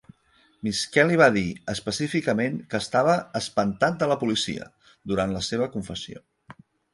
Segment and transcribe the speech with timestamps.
[0.67, 1.43] MIsskelley va dir
[1.73, 4.67] específicament que estava "espantat de la policia"
[5.13, 6.25] durant la seva confessió.